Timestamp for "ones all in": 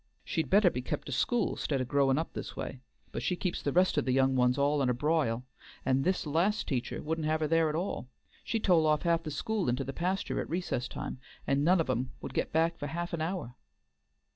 4.35-4.89